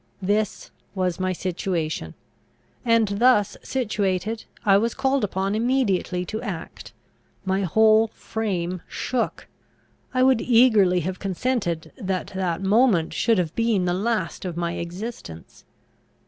[0.23, 2.15] This was my situation;
[2.83, 6.91] and, thus situated, I was called upon immediately to act.
[7.45, 9.47] My whole frame shook.
[10.11, 14.71] I would eagerly have consented that that moment should have been the last of my
[14.77, 15.65] existence.